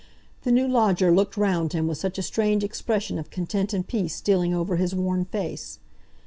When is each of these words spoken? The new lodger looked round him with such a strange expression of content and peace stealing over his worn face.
The 0.41 0.51
new 0.51 0.67
lodger 0.67 1.11
looked 1.11 1.37
round 1.37 1.73
him 1.73 1.87
with 1.87 1.99
such 1.99 2.17
a 2.17 2.23
strange 2.23 2.63
expression 2.63 3.19
of 3.19 3.29
content 3.29 3.71
and 3.71 3.85
peace 3.87 4.15
stealing 4.15 4.51
over 4.51 4.77
his 4.77 4.95
worn 4.95 5.25
face. 5.25 5.77